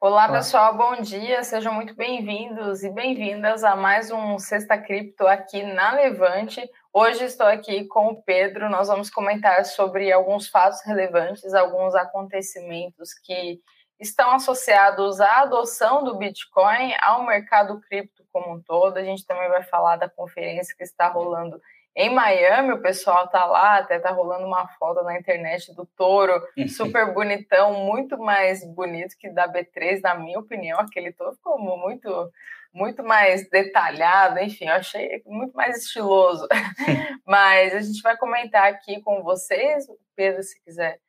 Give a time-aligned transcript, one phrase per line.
[0.00, 5.26] Olá, Olá, pessoal, bom dia, sejam muito bem-vindos e bem-vindas a mais um Sexta Cripto
[5.26, 6.62] aqui na Levante.
[6.92, 13.12] Hoje estou aqui com o Pedro, nós vamos comentar sobre alguns fatos relevantes, alguns acontecimentos
[13.12, 13.60] que
[13.98, 18.98] estão associados à adoção do Bitcoin, ao mercado cripto como um todo.
[18.98, 21.60] A gente também vai falar da conferência que está rolando
[22.00, 26.40] em Miami, o pessoal tá lá, até tá rolando uma foto na internet do touro,
[26.68, 30.78] super bonitão, muito mais bonito que da B3, na minha opinião.
[30.78, 32.08] Aquele touro ficou muito,
[32.72, 36.46] muito mais detalhado, enfim, eu achei muito mais estiloso.
[37.26, 39.84] Mas a gente vai comentar aqui com vocês,
[40.14, 41.00] Pedro, se quiser.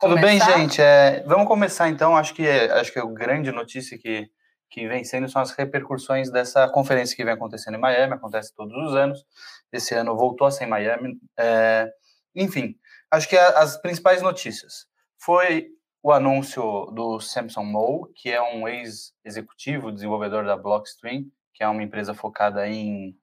[0.00, 0.80] Tudo bem, gente?
[0.80, 2.16] É, vamos começar então.
[2.16, 4.30] Acho que é, acho que é a grande notícia que
[4.70, 8.76] que vem sendo são as repercussões dessa conferência que vem acontecendo em Miami, acontece todos
[8.86, 9.26] os anos.
[9.72, 11.18] Esse ano voltou a ser em Miami.
[11.36, 11.92] É,
[12.34, 12.76] enfim,
[13.10, 14.86] acho que as principais notícias
[15.18, 15.68] foi
[16.02, 21.82] o anúncio do Samson Moe, que é um ex-executivo desenvolvedor da Blockstream, que é uma
[21.82, 23.14] empresa focada em,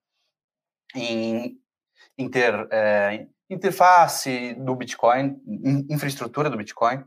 [0.93, 1.59] em
[2.17, 5.41] inter, é, interface do Bitcoin,
[5.89, 7.03] infraestrutura do Bitcoin.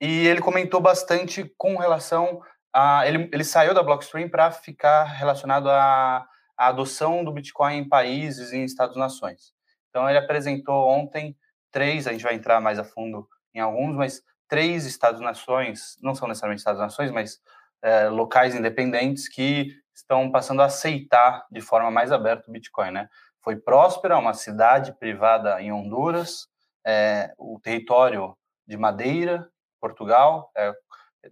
[0.00, 5.68] E ele comentou bastante com relação ah, ele, ele saiu da Blockstream para ficar relacionado
[5.68, 6.26] à,
[6.56, 9.52] à, adoção do Bitcoin em países e em Estados-nações.
[9.88, 11.36] Então, ele apresentou ontem
[11.70, 16.28] três, a gente vai entrar mais a fundo em alguns, mas três Estados-nações, não são
[16.28, 17.40] necessariamente Estados-nações, mas
[17.82, 23.08] é, locais independentes que estão passando a aceitar de forma mais aberta o Bitcoin, né?
[23.42, 26.46] Foi Próspera, uma cidade privada em Honduras,
[26.86, 29.48] é, o território de Madeira,
[29.80, 30.72] Portugal, é,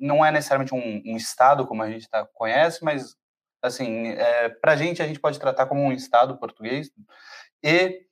[0.00, 3.17] não é necessariamente um, um estado como a gente tá, conhece, mas
[3.62, 6.91] assim, é, para a gente a gente pode tratar como um estado português
[7.62, 8.03] e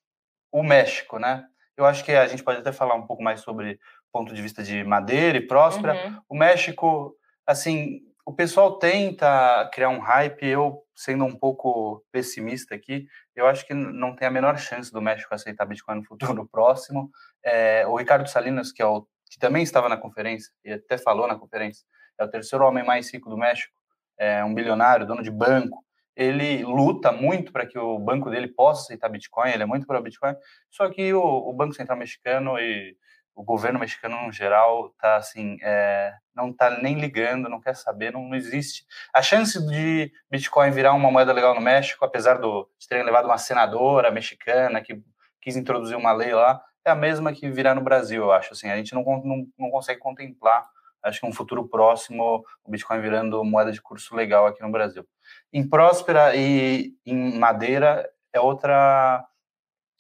[0.53, 1.45] o México, né?
[1.77, 3.79] Eu acho que a gente pode até falar um pouco mais sobre
[4.17, 5.95] ponto de vista de Madeira e Próspera.
[5.95, 6.21] Uhum.
[6.31, 7.15] O México,
[7.47, 10.47] assim, o pessoal tenta criar um hype.
[10.47, 15.03] Eu, sendo um pouco pessimista aqui, eu acho que não tem a menor chance do
[15.03, 17.11] México aceitar Bitcoin no futuro próximo.
[17.45, 21.27] É, o Ricardo Salinas, que é o que também estava na conferência, e até falou
[21.27, 21.85] na conferência,
[22.19, 23.75] é o terceiro homem mais rico do México,
[24.19, 25.85] é um bilionário, dono de banco.
[26.15, 30.01] Ele luta muito para que o banco dele possa aceitar Bitcoin, ele é muito para
[30.01, 30.35] Bitcoin,
[30.71, 32.97] só que o, o, Banco Central mexicano e
[33.35, 38.11] o governo mexicano no geral tá assim, é, não tá nem ligando, não quer saber,
[38.11, 38.87] não, não, existe.
[39.13, 43.27] A chance de Bitcoin virar uma moeda legal no México, apesar do, de terem levado
[43.27, 44.99] uma senadora mexicana que
[45.43, 48.53] quis introduzir uma lei lá, é a mesma que virá no Brasil, eu acho.
[48.53, 50.65] Assim, a gente não, não, não consegue contemplar,
[51.03, 55.07] acho que um futuro próximo, o Bitcoin virando moeda de curso legal aqui no Brasil.
[55.53, 59.25] Em Próspera e em Madeira é outra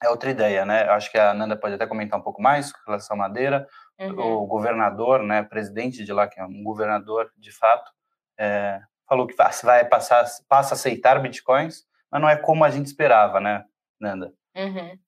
[0.02, 0.82] é outra ideia, né?
[0.90, 3.66] Acho que a Nanda pode até comentar um pouco mais com relação à Madeira.
[3.98, 4.42] Uhum.
[4.42, 7.90] O governador, né, presidente de lá, que é um governador de fato,
[8.38, 12.86] é, falou que vai passar passa a aceitar bitcoins, mas não é como a gente
[12.86, 13.64] esperava, né,
[13.98, 14.34] Nanda?
[14.54, 14.98] Uhum.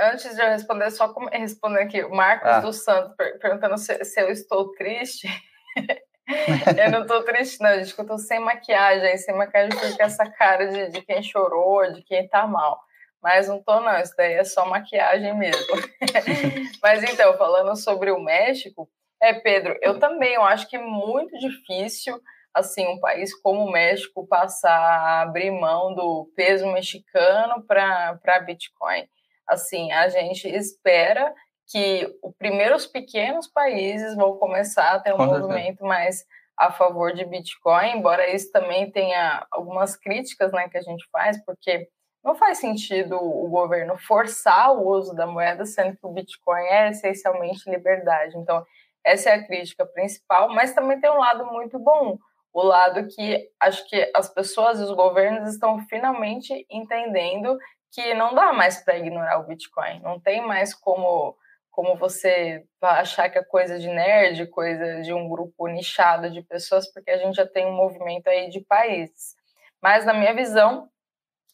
[0.00, 2.60] Antes de eu responder, só responder aqui, o Marcos ah.
[2.60, 5.28] dos Santos perguntando se, se, eu estou triste.
[6.78, 10.66] eu não estou triste, não, gente, eu estou sem maquiagem, sem maquiagem porque essa cara
[10.68, 12.80] de, de quem chorou, de quem está mal.
[13.22, 15.76] Mas não tô, não, isso daí é só maquiagem mesmo.
[16.82, 18.88] Mas então, falando sobre o México,
[19.20, 22.18] é, Pedro, eu também eu acho que é muito difícil
[22.54, 29.06] assim, um país como o México passar a abrir mão do peso mexicano para Bitcoin
[29.46, 31.34] assim, a gente espera
[31.68, 36.24] que os primeiros pequenos países vão começar a ter um movimento mais
[36.56, 41.42] a favor de Bitcoin, embora isso também tenha algumas críticas né, que a gente faz,
[41.44, 41.88] porque
[42.24, 46.90] não faz sentido o governo forçar o uso da moeda, sendo que o Bitcoin é
[46.90, 48.36] essencialmente liberdade.
[48.38, 48.64] Então,
[49.04, 52.18] essa é a crítica principal, mas também tem um lado muito bom,
[52.52, 57.58] o lado que acho que as pessoas e os governos estão finalmente entendendo
[57.96, 60.00] que não dá mais para ignorar o Bitcoin.
[60.00, 61.34] Não tem mais como
[61.70, 66.90] como você achar que é coisa de nerd, coisa de um grupo nichado de pessoas,
[66.90, 69.34] porque a gente já tem um movimento aí de países.
[69.82, 70.88] Mas na minha visão,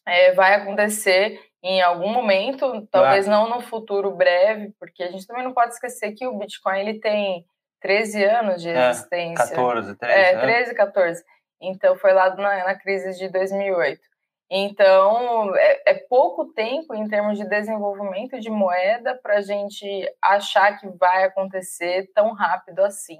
[0.07, 5.43] é, vai acontecer em algum momento, talvez não no futuro breve, porque a gente também
[5.43, 7.45] não pode esquecer que o Bitcoin ele tem
[7.81, 9.43] 13 anos de é, existência.
[9.43, 10.19] É, 14, 13.
[10.19, 11.23] É, 13, 14.
[11.59, 14.12] Então foi lá na, na crise de 2008.
[14.55, 19.83] Então, é, é, pouco tempo em termos de desenvolvimento de moeda para a gente
[20.21, 23.17] achar que vai acontecer tão rápido assim.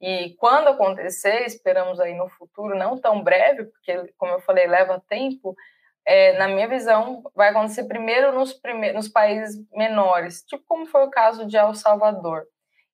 [0.00, 4.98] E quando acontecer, esperamos aí no futuro, não tão breve, porque, como eu falei, leva
[5.06, 5.54] tempo,
[6.06, 11.04] é, na minha visão, vai acontecer primeiro nos, prime nos países menores, tipo como foi
[11.04, 12.46] o caso de El Salvador.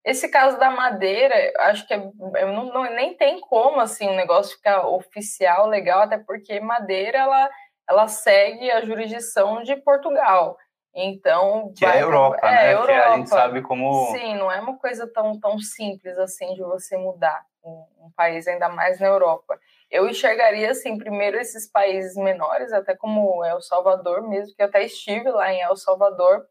[0.05, 4.57] Esse caso da madeira, acho que é, não, não, nem tem como assim o negócio
[4.57, 7.51] ficar oficial, legal, até porque madeira ela,
[7.88, 10.56] ela segue a jurisdição de Portugal.
[10.94, 12.73] Então, que é vai, é Europa, é, né?
[12.73, 12.87] Europa.
[12.87, 14.11] Que a gente sabe como.
[14.12, 18.49] Sim, não é uma coisa tão, tão simples assim de você mudar um, um país,
[18.49, 19.58] ainda mais na Europa.
[19.90, 24.84] Eu enxergaria, assim, primeiro esses países menores, até como El Salvador mesmo, que eu até
[24.84, 26.44] estive lá em El Salvador,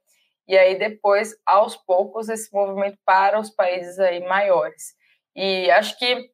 [0.47, 4.95] e aí depois, aos poucos, esse movimento para os países aí maiores.
[5.35, 6.31] E acho que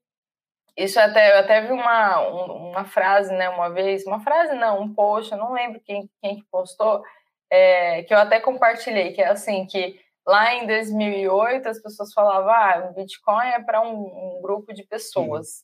[0.77, 4.93] isso até, eu até vi uma, uma frase, né, uma vez, uma frase não, um
[4.93, 7.03] post, eu não lembro quem, quem que postou,
[7.49, 12.51] é, que eu até compartilhei, que é assim, que lá em 2008 as pessoas falavam,
[12.51, 15.63] ah, o Bitcoin é para um, um, grupo de pessoas,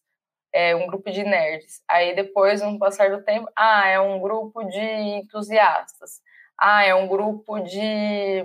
[0.53, 1.81] é um grupo de nerds.
[1.87, 6.21] Aí depois, no passar do tempo, ah, é um grupo de entusiastas
[6.59, 8.43] ah, é um grupo de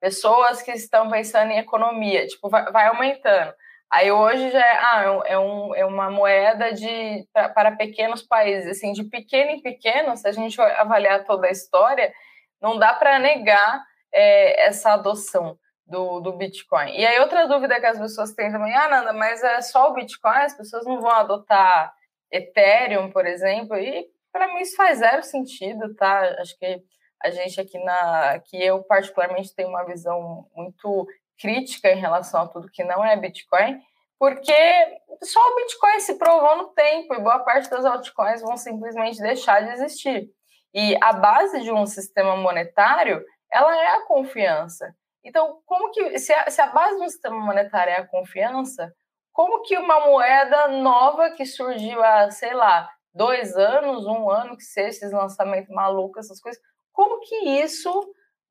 [0.00, 3.52] pessoas que estão pensando em economia, tipo, vai, vai aumentando.
[3.90, 8.76] Aí hoje já é, ah, é, um, é uma moeda de pra, para pequenos países,
[8.76, 12.12] assim, de pequeno em pequeno, se a gente avaliar toda a história,
[12.60, 13.80] não dá para negar
[14.12, 15.56] é, essa adoção
[15.86, 16.90] do, do Bitcoin.
[16.98, 19.94] E aí outra dúvida que as pessoas têm também, ah, Nanda, mas é só o
[19.94, 21.94] Bitcoin, as pessoas não vão adotar
[22.30, 26.20] Ethereum, por exemplo, e para mim isso faz zero sentido, tá?
[26.40, 26.82] Acho que
[27.22, 31.06] a gente aqui na que eu particularmente tenho uma visão muito
[31.38, 33.80] crítica em relação a tudo que não é Bitcoin,
[34.18, 34.52] porque
[35.22, 39.62] só o Bitcoin se provou no tempo e boa parte das altcoins vão simplesmente deixar
[39.62, 40.30] de existir.
[40.74, 44.94] E a base de um sistema monetário, ela é a confiança.
[45.24, 48.92] Então, como que se a, se a base de um sistema monetário é a confiança,
[49.32, 54.62] como que uma moeda nova que surgiu há, sei lá, dois anos, um ano, que
[54.62, 56.62] seja esses lançamentos malucos, essas coisas,
[56.92, 57.90] como que isso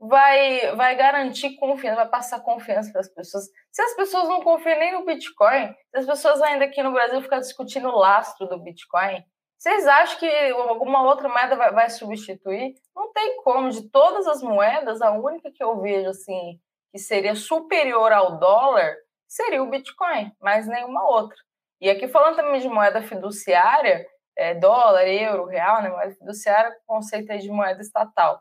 [0.08, 3.46] vai, vai garantir confiança, vai passar confiança para as pessoas?
[3.72, 7.22] Se as pessoas não confiam nem no Bitcoin, se as pessoas ainda aqui no Brasil
[7.22, 9.24] ficam discutindo o lastro do Bitcoin,
[9.58, 12.76] vocês acham que alguma outra moeda vai, vai, substituir?
[12.96, 13.70] Não tem como.
[13.70, 16.60] De todas as moedas, a única que eu vejo assim
[16.92, 18.96] que seria superior ao dólar
[19.28, 21.36] seria o Bitcoin, mas nenhuma outra.
[21.82, 24.06] E aqui falando também de moeda fiduciária,
[24.38, 28.40] é, dólar, euro, real, né, moeda fiduciária, conceito aí de moeda estatal.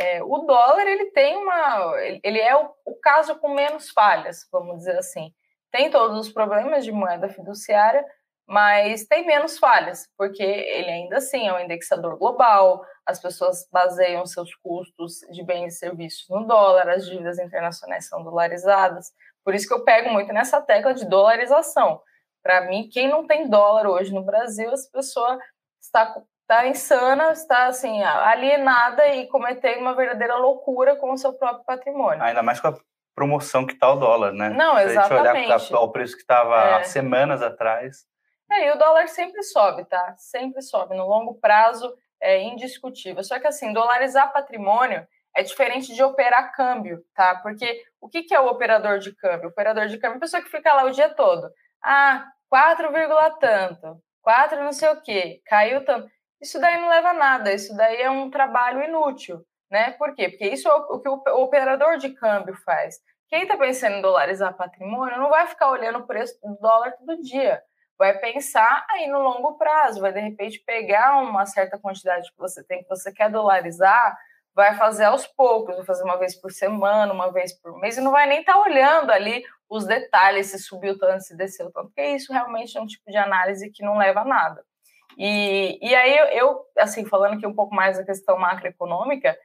[0.00, 1.92] É, o dólar ele tem uma,
[2.22, 5.34] ele é o, o, caso com menos falhas, vamos dizer assim.
[5.72, 8.04] Tem todos os problemas de moeda fiduciária,
[8.46, 14.24] mas tem menos falhas, porque ele ainda assim é um indexador global, as pessoas baseiam
[14.24, 19.12] seus custos de bens e serviços no dólar, as dívidas internacionais são dolarizadas.
[19.44, 22.00] Por isso que eu pego muito nessa tecla de dolarização.
[22.40, 25.40] Para mim, quem não tem dólar hoje no Brasil, essa pessoa
[25.82, 26.14] está,
[26.48, 32.22] está insana, está assim, alienada e cometendo uma verdadeira loucura com o seu próprio patrimônio.
[32.22, 32.78] Ainda mais com a
[33.14, 34.48] promoção que está o dólar, né?
[34.48, 35.46] Não, exatamente.
[35.46, 36.74] Se a gente olhar o preço que estava é.
[36.76, 38.06] há semanas atrás.
[38.50, 40.14] É, e o dólar sempre sobe, tá?
[40.16, 40.96] Sempre sobe.
[40.96, 43.22] No longo prazo é indiscutível.
[43.22, 45.06] Só que assim, dolarizar patrimônio
[45.36, 47.34] é diferente de operar câmbio, tá?
[47.42, 49.48] Porque o que, que é o operador de câmbio?
[49.48, 51.50] O operador de câmbio é a pessoa que fica lá o dia todo.
[51.84, 52.88] Ah, 4,
[53.38, 56.08] tanto, 4 não sei o quê, caiu tanto.
[56.40, 59.90] Isso daí não leva a nada, isso daí é um trabalho inútil, né?
[59.92, 60.28] Por quê?
[60.28, 62.96] Porque isso é o que o operador de câmbio faz.
[63.28, 67.20] Quem está pensando em dolarizar patrimônio não vai ficar olhando o preço do dólar todo
[67.22, 67.62] dia.
[67.98, 72.64] Vai pensar aí no longo prazo, vai de repente pegar uma certa quantidade que você
[72.64, 74.16] tem, que você quer dolarizar,
[74.54, 78.00] vai fazer aos poucos, vai fazer uma vez por semana, uma vez por mês, e
[78.00, 81.88] não vai nem estar tá olhando ali os detalhes, se subiu tanto, se desceu tanto,
[81.88, 84.64] porque isso realmente é um tipo de análise que não leva a nada.
[85.18, 89.36] E, e aí eu, assim, falando aqui um pouco mais da questão macroeconômica,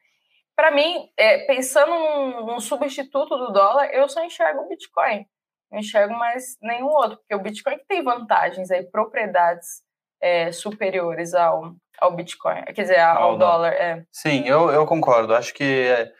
[0.55, 5.25] para mim, é, pensando num, num, substituto do dólar, eu só enxergo o Bitcoin.
[5.71, 9.81] Não enxergo mais nenhum outro, porque o Bitcoin tem vantagens aí, propriedades
[10.21, 13.73] é, superiores ao, ao Bitcoin, quer dizer, ao, ao dólar.
[13.73, 14.05] É.
[14.11, 15.33] Sim, eu, eu concordo.
[15.33, 16.11] Acho que é,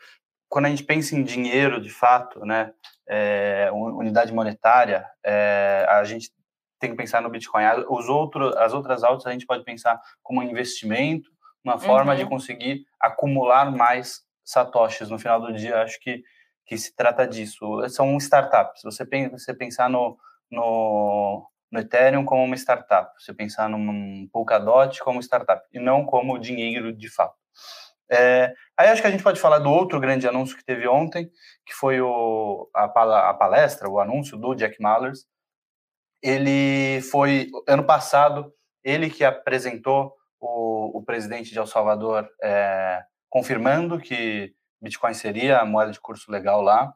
[0.48, 2.72] quando a gente pensa em dinheiro, de fato, né,
[3.08, 6.32] é, unidade monetária, é, a gente
[6.84, 7.64] tem que pensar no Bitcoin.
[7.88, 11.30] Os outros, as outras altas a gente pode pensar como um investimento,
[11.64, 12.18] uma forma uhum.
[12.18, 15.82] de conseguir acumular mais satoshis no final do dia.
[15.82, 16.22] Acho que,
[16.66, 17.88] que se trata disso.
[17.88, 18.82] São startups.
[18.84, 20.18] Você, você pensar no,
[20.50, 26.38] no, no Ethereum como uma startup, você pensar num Polkadot como startup, e não como
[26.38, 27.34] dinheiro de fato.
[28.10, 31.30] É, aí acho que a gente pode falar do outro grande anúncio que teve ontem,
[31.64, 35.26] que foi o, a, a palestra, o anúncio do Jack Mallers.
[36.24, 38.50] Ele foi, ano passado,
[38.82, 45.66] ele que apresentou o, o presidente de El Salvador é, confirmando que Bitcoin seria a
[45.66, 46.94] moeda de curso legal lá.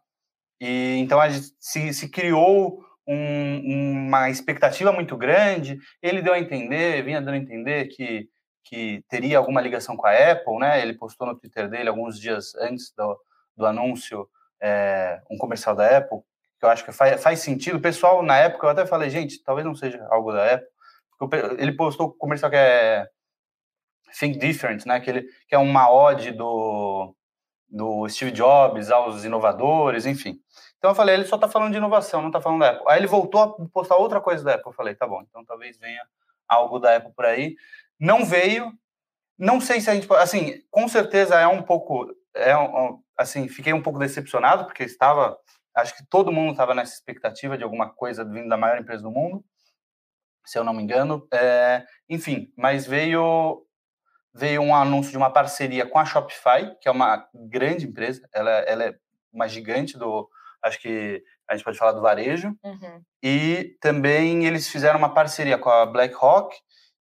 [0.58, 5.78] E então a gente se, se criou um, uma expectativa muito grande.
[6.02, 8.30] Ele deu a entender, vinha dando a entender que,
[8.64, 10.80] que teria alguma ligação com a Apple, né?
[10.80, 13.18] Ele postou no Twitter dele alguns dias antes do,
[13.54, 14.26] do anúncio
[14.61, 16.18] é, um comercial da Apple,
[16.58, 17.76] que eu acho que faz, faz sentido.
[17.76, 20.68] O pessoal, na época, eu até falei, gente, talvez não seja algo da Apple.
[21.58, 23.08] Ele postou um comercial que é
[24.18, 25.00] Think Different, né?
[25.00, 27.14] Que, ele, que é uma ode do,
[27.68, 30.40] do Steve Jobs aos inovadores, enfim.
[30.78, 32.84] Então eu falei, ele só está falando de inovação, não está falando da Apple.
[32.88, 34.70] Aí ele voltou a postar outra coisa da Apple.
[34.70, 36.02] Eu falei, tá bom, então talvez venha
[36.46, 37.56] algo da Apple por aí.
[37.98, 38.72] Não veio.
[39.36, 43.72] Não sei se a gente, assim, com certeza é um pouco, é um, assim, fiquei
[43.72, 45.36] um pouco decepcionado porque estava,
[45.80, 49.11] acho que todo mundo estava nessa expectativa de alguma coisa vindo da maior empresa do
[49.11, 49.44] mundo,
[50.44, 51.26] se eu não me engano.
[51.32, 53.64] É, enfim, mas veio
[54.35, 58.50] veio um anúncio de uma parceria com a Shopify, que é uma grande empresa, ela,
[58.50, 58.94] ela é
[59.32, 60.28] uma gigante do,
[60.62, 63.02] acho que a gente pode falar do varejo, uhum.
[63.23, 66.54] e também eles fizeram uma parceria com a BlackRock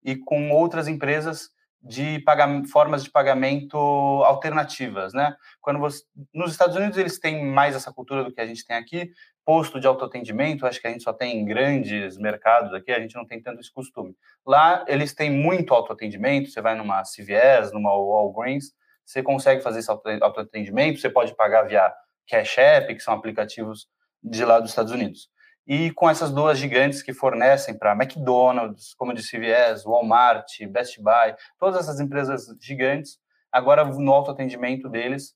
[0.04, 1.50] e com outras empresas
[1.86, 2.24] de
[2.72, 3.78] formas de pagamento
[4.26, 5.36] alternativas, né?
[5.62, 8.76] Quando você, nos Estados Unidos eles têm mais essa cultura do que a gente tem
[8.76, 9.12] aqui,
[9.46, 13.16] posto de autoatendimento, acho que a gente só tem em grandes mercados aqui, a gente
[13.16, 14.16] não tem tanto esse costume.
[14.44, 18.74] Lá eles têm muito autoatendimento, você vai numa CVS, numa Walgreens,
[19.06, 21.94] você consegue fazer esse autoatendimento, você pode pagar via
[22.28, 23.88] Cash App, que são aplicativos
[24.24, 25.30] de lá dos Estados Unidos.
[25.68, 31.36] E com essas duas gigantes que fornecem para McDonald's, como de CVS, Walmart, Best Buy,
[31.58, 33.20] todas essas empresas gigantes,
[33.52, 35.36] agora no autoatendimento deles,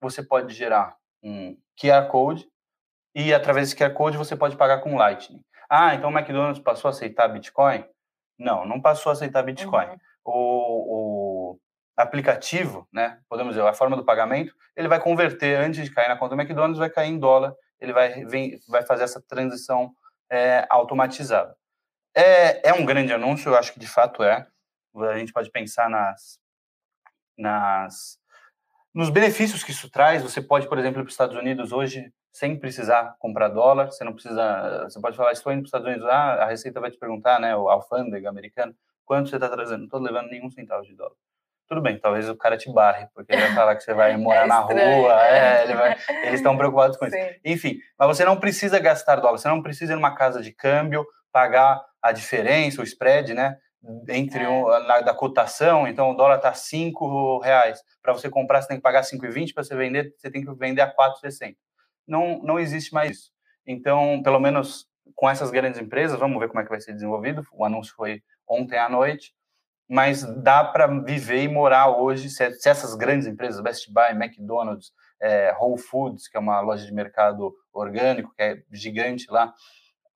[0.00, 2.48] você pode gerar um QR Code
[3.14, 5.42] e através desse QR Code você pode pagar com Lightning.
[5.68, 7.84] Ah, então o McDonald's passou a aceitar Bitcoin?
[8.38, 9.86] Não, não passou a aceitar Bitcoin.
[9.86, 9.98] Uhum.
[10.24, 11.60] O, o,
[11.96, 16.16] aplicativo, né, podemos dizer, a forma do pagamento, ele vai converter antes de cair na
[16.16, 19.94] conta do McDonald's, vai cair em dólar ele vai, vem, vai fazer essa transição
[20.28, 21.56] é, automatizada.
[22.14, 24.46] É, é um grande anúncio, eu acho que de fato é.
[24.94, 26.40] A gente pode pensar nas,
[27.38, 28.18] nas,
[28.92, 30.22] nos benefícios que isso traz.
[30.22, 33.86] Você pode, por exemplo, ir para os Estados Unidos hoje sem precisar comprar dólar.
[33.86, 34.84] Você não precisa.
[34.84, 36.06] Você pode falar, estou indo para os Estados Unidos.
[36.06, 37.56] Ah, a Receita vai te perguntar, né?
[37.56, 39.78] O alfândega americano, quanto você está trazendo?
[39.78, 41.14] Não estou levando nenhum centavo de dólar
[41.70, 44.42] tudo bem, talvez o cara te barre, porque ele vai falar que você vai morar
[44.42, 47.16] é na rua, é, ele vai, eles estão preocupados com Sim.
[47.16, 47.40] isso.
[47.44, 51.06] Enfim, mas você não precisa gastar dólar, você não precisa ir numa casa de câmbio,
[51.30, 53.56] pagar a diferença, o spread, né,
[54.08, 54.48] entre é.
[54.48, 58.76] um, na, da cotação, então o dólar está cinco reais, para você comprar você tem
[58.78, 61.54] que pagar 5,20, para você vender você tem que vender a 4,60.
[62.04, 63.30] Não, não existe mais isso.
[63.64, 67.46] Então, pelo menos com essas grandes empresas, vamos ver como é que vai ser desenvolvido,
[67.52, 69.32] o anúncio foi ontem à noite,
[69.90, 74.92] mas dá para viver e morar hoje se, se, essas grandes empresas, Best Buy, McDonald's,
[75.20, 79.52] é, Whole Foods, que é uma loja de mercado orgânico, que é gigante lá,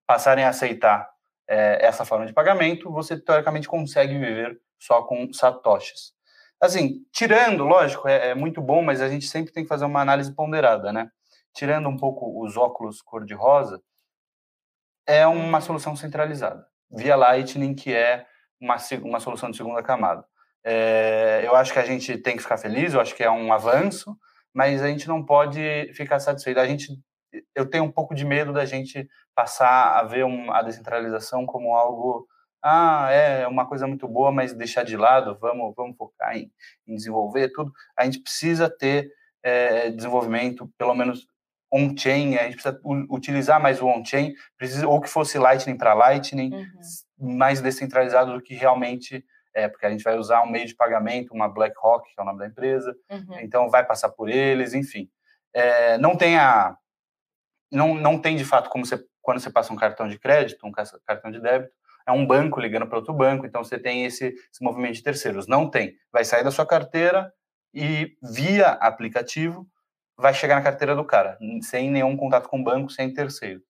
[0.06, 1.10] passarem a aceitar
[1.48, 6.14] é, essa forma de pagamento, você teoricamente consegue viver só com satoshis.
[6.60, 10.00] Assim, tirando, lógico, é, é muito bom, mas a gente sempre tem que fazer uma
[10.00, 11.10] análise ponderada, né?
[11.52, 13.82] Tirando um pouco os óculos cor-de-rosa,
[15.04, 16.64] é uma solução centralizada.
[16.88, 18.24] Via Lightning, que é
[18.60, 20.24] uma, uma solução de segunda camada.
[20.64, 23.52] É, eu acho que a gente tem que ficar feliz, eu acho que é um
[23.52, 24.16] avanço,
[24.52, 26.58] mas a gente não pode ficar satisfeito.
[26.58, 26.88] A gente,
[27.54, 31.74] eu tenho um pouco de medo da gente passar a ver um, a descentralização como
[31.74, 32.26] algo,
[32.62, 36.50] ah, é uma coisa muito boa, mas deixar de lado, vamos, vamos focar em,
[36.86, 37.70] em desenvolver tudo.
[37.94, 41.26] A gente precisa ter é, desenvolvimento, pelo menos
[41.70, 42.80] on-chain, a gente precisa
[43.10, 46.66] utilizar mais o on-chain, precisa ou que fosse Lightning para Lightning, uhum.
[47.24, 51.32] Mais descentralizado do que realmente é, porque a gente vai usar um meio de pagamento,
[51.32, 53.38] uma BlackRock, que é o nome da empresa, uhum.
[53.40, 55.08] então vai passar por eles, enfim.
[55.52, 56.76] É, não tem a,
[57.70, 60.72] não, não tem de fato como você, quando você passa um cartão de crédito, um
[60.72, 61.72] cartão de débito,
[62.06, 65.46] é um banco ligando para outro banco, então você tem esse, esse movimento de terceiros.
[65.46, 65.94] Não tem.
[66.12, 67.32] Vai sair da sua carteira
[67.72, 69.66] e via aplicativo
[70.16, 73.60] vai chegar na carteira do cara, sem nenhum contato com o banco, sem terceiro.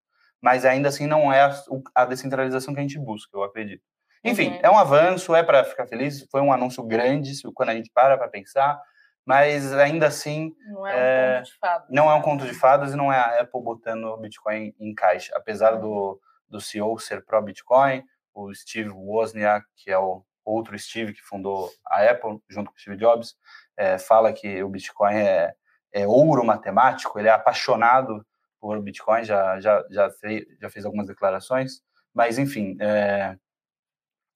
[0.44, 1.54] Mas ainda assim não é a,
[1.94, 3.82] a descentralização que a gente busca, eu acredito.
[4.22, 4.60] Enfim, uhum.
[4.62, 8.18] é um avanço, é para ficar feliz, foi um anúncio grande quando a gente para
[8.18, 8.78] para pensar,
[9.24, 11.88] mas ainda assim não é, um é, conto de fadas.
[11.88, 14.94] Não é um conto de fadas e não é a Apple botando o Bitcoin em
[14.94, 15.80] caixa, apesar uhum.
[15.80, 21.22] do, do CEO ser pró Bitcoin, o Steve Wozniak, que é o outro Steve que
[21.22, 23.34] fundou a Apple junto com o Steve Jobs,
[23.78, 25.54] é, fala que o Bitcoin é
[25.94, 28.26] é, ouro matemático, ele é apaixonado
[28.64, 31.82] por Bitcoin, já, já, já, fez, já fez algumas declarações,
[32.14, 33.36] mas enfim, é,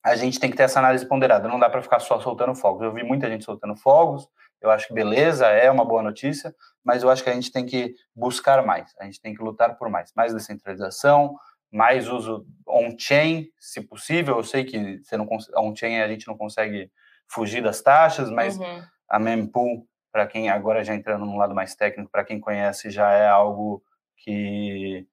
[0.04, 2.82] a gente tem que ter essa análise ponderada, não dá para ficar só soltando fogos.
[2.82, 4.28] Eu vi muita gente soltando fogos,
[4.61, 6.54] Eu acho que beleza, é uma boa notícia,
[6.85, 9.78] mas eu acho que a gente tem que buscar mais, a gente tem que lutar
[9.78, 11.35] por mais, mais descentralização,
[11.73, 14.37] mais uso on-chain, se possível.
[14.37, 16.92] Eu sei que você não on-chain a gente não consegue
[17.26, 18.82] fugir das taxas, mas uhum.
[19.08, 23.11] a mempool, para quem agora já entrando no lado mais técnico, para quem conhece, já
[23.11, 23.82] é algo
[24.18, 25.06] que,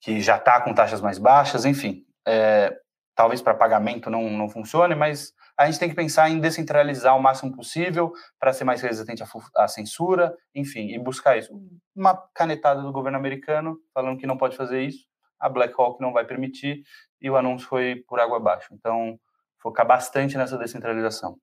[0.00, 2.04] que já está com taxas mais baixas, enfim.
[2.26, 2.76] É,
[3.14, 7.22] talvez para pagamento não, não funcione, mas a gente tem que pensar em descentralizar o
[7.22, 11.50] máximo possível para ser mais resistente à, à, censura, enfim, e buscar isso.
[11.94, 15.06] Uma canetada do governo americano falando que não pode fazer isso,
[15.40, 16.82] a BlackRock não vai permitir,
[17.20, 18.68] e o anúncio foi por água abaixo.
[18.72, 19.18] Então,
[19.58, 21.38] focar bastante nessa descentralização.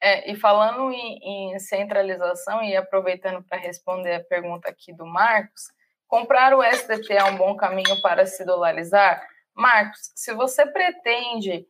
[0.00, 5.62] É, e falando em, em centralização, e aproveitando para responder a pergunta aqui do Marcos,
[6.08, 9.22] comprar o SDT é um bom caminho para se dolarizar?
[9.54, 11.66] Marcos, se você pretende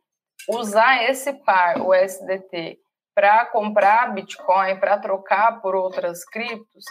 [0.47, 2.79] usar esse par, o SDT,
[3.13, 6.85] para comprar Bitcoin, para trocar por outras criptos,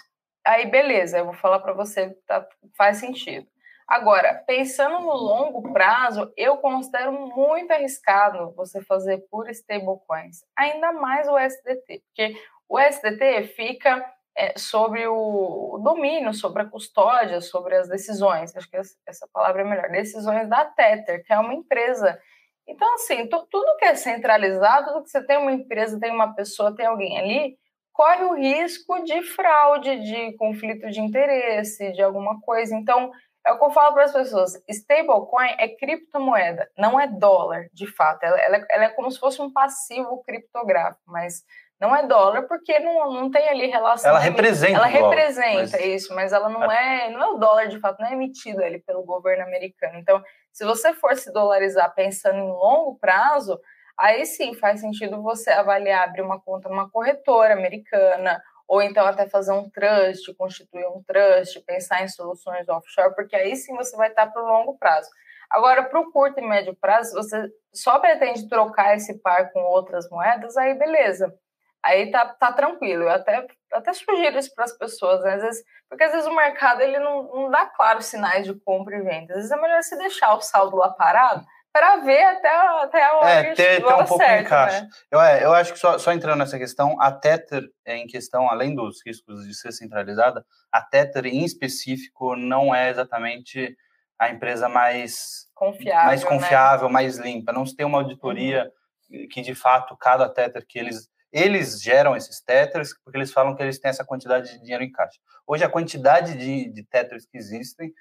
[0.47, 3.47] aí beleza, eu vou falar para você, tá, faz sentido.
[3.88, 11.26] Agora, pensando no longo prazo, eu considero muito arriscado você fazer por stablecoins, ainda mais
[11.26, 12.37] o SDT, porque
[12.69, 14.05] o SDT fica
[14.38, 19.64] é, sobre o domínio, sobre a custódia, sobre as decisões, acho que essa palavra é
[19.64, 22.16] melhor, decisões da Tether, que é uma empresa.
[22.64, 26.75] Então, assim, tudo que é centralizado, tudo que você tem uma empresa, tem uma pessoa,
[26.75, 27.59] tem alguém ali,
[27.92, 32.76] corre o risco de fraude, de conflito de interesse, de alguma coisa.
[32.76, 33.11] Então,
[33.49, 37.87] é o que eu falo para as pessoas: stablecoin é criptomoeda, não é dólar, de
[37.87, 38.23] fato.
[38.25, 41.43] Ela, ela, ela, é como se fosse um passivo criptográfico, mas
[41.81, 44.11] não é dólar porque não, não tem ali relação.
[44.11, 44.76] Ela representa.
[44.76, 45.85] Ela representa mas...
[45.85, 48.81] isso, mas ela não é, não é o dólar de fato, não é emitido ali
[48.81, 49.99] pelo governo americano.
[49.99, 53.59] Então, se você for se dolarizar pensando em longo prazo,
[53.99, 59.27] aí sim faz sentido você avaliar abrir uma conta numa corretora americana ou então até
[59.27, 64.11] fazer um trust, constituir um trust, pensar em soluções offshore, porque aí sim você vai
[64.11, 65.09] estar para o longo prazo.
[65.51, 70.09] Agora, para o curto e médio prazo, você só pretende trocar esse par com outras
[70.11, 71.35] moedas, aí beleza.
[71.83, 73.05] Aí tá, tá tranquilo.
[73.05, 75.35] Eu até, até sugiro isso para as pessoas, né?
[75.35, 78.97] às vezes, porque às vezes o mercado ele não, não dá claros sinais de compra
[78.97, 79.33] e venda.
[79.33, 81.47] Às vezes é melhor você deixar o saldo lá parado
[81.79, 84.81] para ver até, até a é, ter, ter um pouco certo, encaixe.
[84.81, 84.88] Né?
[85.11, 88.51] Eu, é, eu acho que só, só entrando nessa questão, a Tether é em questão,
[88.51, 93.77] além dos riscos de ser centralizada, a Tether em específico não é exatamente
[94.19, 96.29] a empresa mais confiável, mais, né?
[96.29, 96.93] confiável, né?
[96.93, 97.53] mais limpa.
[97.53, 98.71] Não se tem uma auditoria
[99.09, 99.29] uhum.
[99.31, 101.09] que, de fato, cada Tether que eles...
[101.31, 104.91] Eles geram esses Tethers porque eles falam que eles têm essa quantidade de dinheiro em
[104.91, 105.21] caixa.
[105.47, 107.93] Hoje, a quantidade de, de Tethers que existem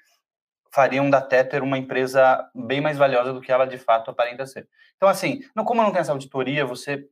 [0.72, 4.68] fariam da Tether uma empresa bem mais valiosa do que ela de fato aparenta ser.
[4.96, 7.06] Então, assim, não, como não tem essa auditoria, você,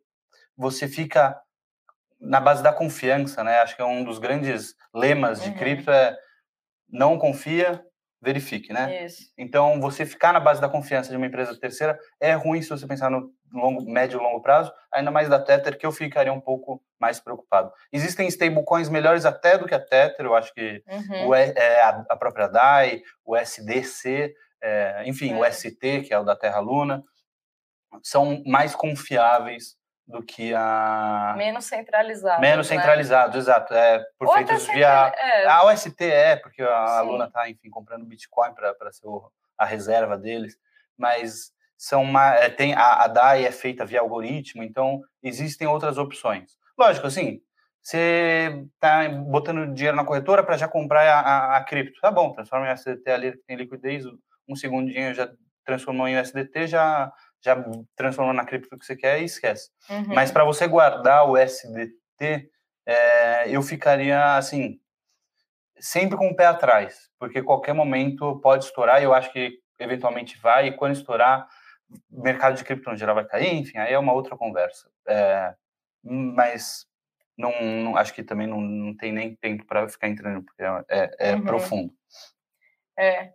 [0.56, 1.40] você fica
[2.20, 3.60] na base da confiança, né?
[3.60, 5.56] Acho que é um dos grandes lemas de uhum.
[5.56, 6.16] cripto é
[6.88, 7.84] não confia,
[8.26, 9.04] verifique, né?
[9.04, 9.32] Isso.
[9.38, 12.84] Então, você ficar na base da confiança de uma empresa terceira é ruim se você
[12.84, 16.40] pensar no longo, médio e longo prazo, ainda mais da Tether, que eu ficaria um
[16.40, 17.70] pouco mais preocupado.
[17.92, 21.28] Existem stablecoins melhores até do que a Tether, eu acho que uhum.
[21.28, 25.38] o, é, a, própria DAI, o SDC, é, enfim, é.
[25.38, 27.04] o ST, que é o da Terra Luna,
[28.02, 29.75] são mais confiáveis
[30.06, 31.34] do que a.
[31.36, 32.40] Menos centralizados.
[32.40, 32.76] Menos né?
[32.76, 33.74] centralizados, exato.
[33.74, 35.12] É, por feitos via.
[35.16, 35.46] É.
[35.46, 37.08] A OST é, porque a Sim.
[37.08, 39.06] Luna está, enfim, comprando Bitcoin para ser
[39.58, 40.56] a reserva deles,
[40.96, 45.98] mas são uma, é, tem a, a DAI é feita via algoritmo, então existem outras
[45.98, 46.56] opções.
[46.78, 47.40] Lógico, assim,
[47.82, 52.32] você está botando dinheiro na corretora para já comprar a, a, a, cripto, tá bom,
[52.32, 54.04] transforma em USDT ali que tem liquidez,
[54.48, 55.30] um segundinho já
[55.64, 57.12] transformou em USDT, já
[57.44, 57.56] já
[57.94, 59.70] transformou na cripto que você quer e esquece.
[59.88, 60.14] Uhum.
[60.14, 62.50] Mas para você guardar o SDT,
[62.86, 64.80] é, eu ficaria assim,
[65.78, 70.38] sempre com o pé atrás, porque qualquer momento pode estourar, e eu acho que eventualmente
[70.38, 71.48] vai, e quando estourar,
[72.10, 74.90] o mercado de cripto no geral vai cair, enfim, aí é uma outra conversa.
[75.06, 75.54] É,
[76.02, 76.86] mas
[77.36, 81.10] não, não, acho que também não, não tem nem tempo para ficar entrando, porque é,
[81.18, 81.44] é, uhum.
[81.44, 81.92] profundo.
[82.98, 83.32] É,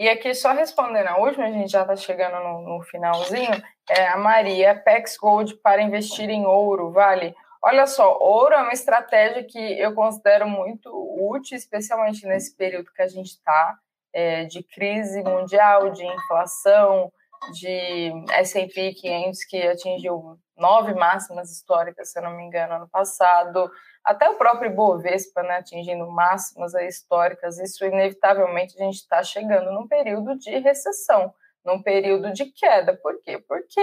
[0.00, 4.08] e aqui, só respondendo a última, a gente já está chegando no, no, finalzinho, é
[4.08, 7.34] a Maria, Pex Gold para investir em ouro, vale?
[7.62, 13.02] Olha só, ouro é uma estratégia que eu considero muito útil, especialmente nesse período que
[13.02, 13.76] a gente está,
[14.14, 17.12] é, de crise mundial, de inflação,
[17.52, 23.70] de S&P 500 que atingiu nove máximas históricas, se eu não me engano, ano passado,
[24.04, 29.86] até o próprio Bovespa, né, atingindo máximas históricas, isso inevitavelmente a gente está chegando num
[29.86, 31.32] período de recessão,
[31.64, 32.96] num período de queda.
[32.96, 33.38] Por quê?
[33.38, 33.80] Porque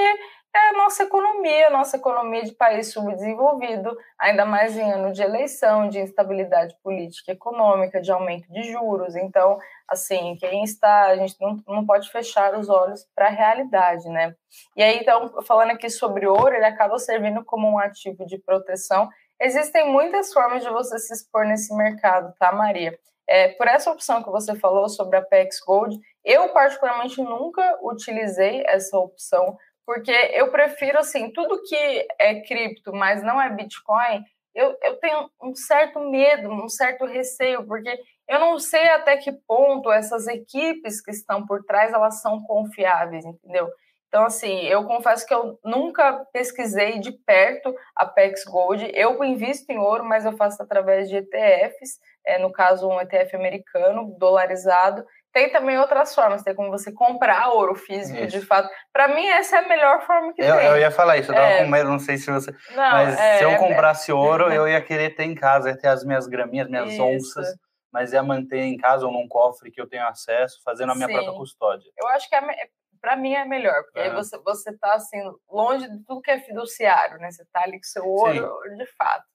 [0.58, 5.22] é a nossa economia, a nossa economia de país subdesenvolvido, ainda mais em ano de
[5.22, 9.16] eleição, de instabilidade política e econômica, de aumento de juros.
[9.16, 14.10] Então, assim, quem está, a gente não, não pode fechar os olhos para a realidade,
[14.10, 14.36] né?
[14.76, 19.08] E aí, então, falando aqui sobre ouro, ele acaba servindo como um ativo de proteção.
[19.40, 22.98] Existem muitas formas de você se expor nesse mercado, tá, Maria?
[23.28, 28.64] É, por essa opção que você falou sobre a PEX Gold, eu particularmente nunca utilizei
[28.66, 34.24] essa opção, porque eu prefiro, assim, tudo que é cripto, mas não é Bitcoin,
[34.56, 37.96] eu, eu tenho um certo medo, um certo receio, porque
[38.28, 43.24] eu não sei até que ponto essas equipes que estão por trás, elas são confiáveis,
[43.24, 43.70] entendeu?
[44.18, 48.90] Então, assim, eu confesso que eu nunca pesquisei de perto a PEX Gold.
[48.96, 53.36] Eu invisto em ouro, mas eu faço através de ETFs, é, no caso, um ETF
[53.36, 55.06] americano, dolarizado.
[55.32, 58.40] Tem também outras formas, tem como você comprar ouro físico isso.
[58.40, 58.68] de fato.
[58.92, 60.66] Para mim, essa é a melhor forma que eu, tem.
[60.66, 61.64] Eu ia falar isso, eu tava é...
[61.64, 62.50] com medo, não sei se você.
[62.72, 65.78] Não, mas é, se eu é comprasse ouro, eu ia querer ter em casa, ia
[65.78, 67.04] ter as minhas graminhas, minhas isso.
[67.04, 67.56] onças
[67.92, 71.08] mas ia manter em casa ou num cofre que eu tenho acesso, fazendo a minha
[71.08, 71.14] Sim.
[71.14, 71.90] própria custódia.
[71.98, 72.42] Eu acho que é,
[73.02, 75.18] para mim é melhor, porque aí você, você tá assim,
[75.50, 77.32] longe de tudo que é fiduciário, né?
[77.32, 78.76] Você tá ali com seu ouro, Sim.
[78.76, 79.26] de fato.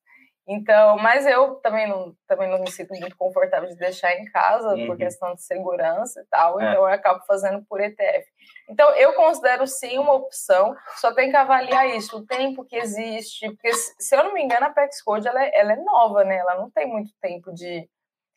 [0.46, 4.74] Então, mas eu também não, também não me sinto muito confortável de deixar em casa
[4.74, 4.86] uhum.
[4.88, 6.64] por questão de segurança e tal, é.
[6.64, 8.26] então eu acabo fazendo por ETF.
[8.68, 13.48] Então, eu considero sim uma opção, só tem que avaliar isso, o tempo que existe,
[13.50, 16.38] porque se eu não me engano, a Pex Code ela é, ela é nova, né?
[16.38, 17.88] Ela não tem muito tempo de,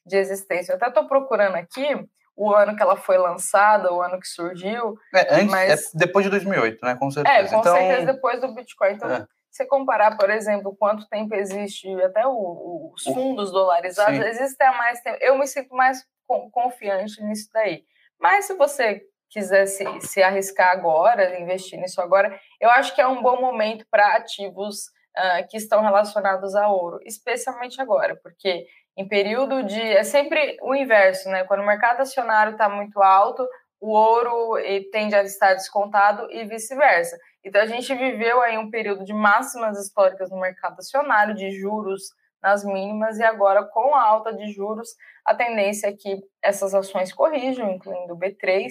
[0.05, 0.73] de existência.
[0.73, 1.87] Eu até estou procurando aqui,
[2.35, 4.97] o ano que ela foi lançada, o ano que surgiu.
[5.13, 5.93] É, antes, mas...
[5.93, 6.95] é depois de 2008, né?
[6.95, 7.37] Com certeza.
[7.37, 7.75] É, com então...
[7.75, 8.93] certeza depois do Bitcoin.
[8.93, 9.27] Então, é.
[9.49, 14.25] você comparar, por exemplo, quanto tempo existe até o, os fundos dolarizados, Sim.
[14.25, 15.17] existe há mais tempo.
[15.21, 16.05] Eu me sinto mais
[16.51, 17.83] confiante nisso daí.
[18.19, 23.07] Mas se você quiser se, se arriscar agora, investir nisso agora, eu acho que é
[23.07, 24.85] um bom momento para ativos
[25.17, 28.65] uh, que estão relacionados a ouro, especialmente agora, porque
[28.97, 29.81] em período de.
[29.81, 31.43] É sempre o inverso, né?
[31.43, 33.47] Quando o mercado acionário está muito alto,
[33.79, 34.55] o ouro
[34.91, 37.17] tende a estar descontado e vice-versa.
[37.43, 42.01] Então, a gente viveu aí um período de máximas históricas no mercado acionário, de juros
[42.41, 44.89] nas mínimas, e agora, com a alta de juros,
[45.25, 48.69] a tendência é que essas ações corrijam, incluindo o B3,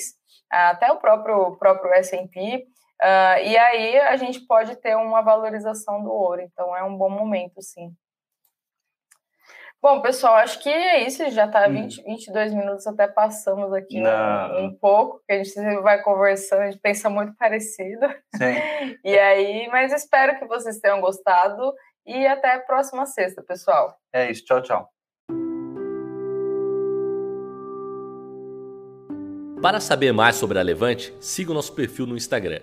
[0.51, 2.67] até o próprio, próprio S&P,
[3.03, 6.41] uh, e aí a gente pode ter uma valorização do ouro.
[6.41, 7.93] Então, é um bom momento, sim.
[9.85, 11.31] Bom, pessoal, acho que é isso.
[11.31, 12.05] Já está 20, hum.
[12.07, 16.81] 22 minutos, até passamos aqui um, um, pouco, que a gente vai conversando, a gente
[16.81, 18.07] pensa muito parecido.
[18.35, 18.97] Sim.
[19.05, 21.75] e aí, mas espero que vocês tenham gostado
[22.07, 23.94] e até a próxima sexta, pessoal.
[24.11, 24.88] É isso, tchau, tchau.
[29.61, 32.62] Para saber mais sobre a Levante, siga o nosso perfil no Instagram